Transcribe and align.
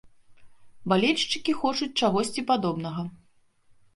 Балельшчыкі 0.93 1.51
хочуць 1.59 1.89
чагосьці 2.03 2.45
падобнага. 2.51 3.01